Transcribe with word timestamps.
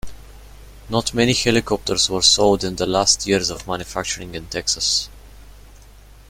Not 0.89 1.13
many 1.13 1.31
helicopters 1.31 2.09
were 2.09 2.23
sold 2.23 2.63
in 2.63 2.77
the 2.77 2.87
last 2.87 3.27
years 3.27 3.51
of 3.51 3.67
manufacturing 3.67 4.33
in 4.33 4.47
Texas. 4.47 5.09